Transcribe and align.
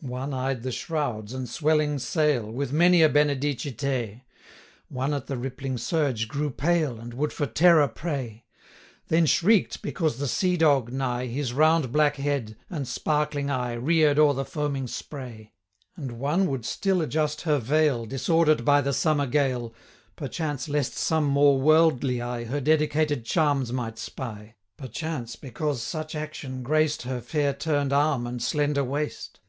One 0.00 0.32
eyed 0.32 0.62
the 0.62 0.70
shrouds 0.72 1.32
and 1.32 1.48
swelling 1.48 1.98
sail, 1.98 2.50
With 2.52 2.72
many 2.72 3.02
a 3.02 3.08
benedicite; 3.08 3.78
30 3.78 4.20
One 4.90 5.12
at 5.14 5.26
the 5.26 5.36
rippling 5.36 5.78
surge 5.78 6.28
grew 6.28 6.50
pale, 6.50 7.00
And 7.00 7.14
would 7.14 7.32
for 7.32 7.46
terror 7.46 7.88
pray; 7.88 8.44
Then 9.08 9.26
shriek'd, 9.26 9.82
because 9.82 10.18
the 10.18 10.28
seadog, 10.28 10.92
nigh, 10.92 11.26
His 11.26 11.52
round 11.52 11.90
black 11.90 12.16
head, 12.16 12.56
and 12.70 12.86
sparkling 12.86 13.50
eye, 13.50 13.72
Rear'd 13.72 14.18
o'er 14.18 14.34
the 14.34 14.44
foaming 14.44 14.86
spray; 14.86 15.52
35 15.96 15.96
And 15.96 16.12
one 16.20 16.46
would 16.48 16.64
still 16.66 17.00
adjust 17.00 17.40
her 17.42 17.58
veil, 17.58 18.04
Disorder'd 18.04 18.64
by 18.64 18.80
the 18.82 18.92
summer 18.92 19.26
gale, 19.26 19.74
Perchance 20.16 20.68
lest 20.68 20.94
some 20.94 21.24
more 21.24 21.58
worldly 21.60 22.20
eye 22.22 22.44
Her 22.44 22.60
dedicated 22.60 23.24
charms 23.24 23.72
might 23.72 23.98
spy; 23.98 24.54
Perchance, 24.76 25.34
because 25.36 25.82
such 25.82 26.14
action 26.14 26.62
graced 26.62 27.02
40 27.02 27.14
Her 27.16 27.20
fair 27.22 27.52
turn'd 27.54 27.92
arm 27.92 28.26
and 28.26 28.40
slender 28.42 28.84
waist. 28.84 29.40